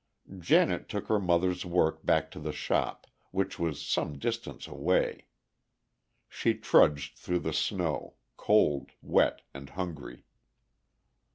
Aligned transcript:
Janet 0.39 0.89
took 0.89 1.09
her 1.09 1.19
mother's 1.19 1.63
work 1.63 2.03
back 2.03 2.31
to 2.31 2.39
the 2.39 2.51
shop, 2.51 3.05
which 3.29 3.59
was 3.59 3.79
some 3.85 4.17
distance 4.17 4.65
away. 4.65 5.25
She 6.27 6.55
trudged 6.55 7.15
through 7.19 7.41
the 7.41 7.53
snow, 7.53 8.15
cold, 8.35 8.89
wet, 9.03 9.43
and 9.53 9.69
hungry. 9.69 10.23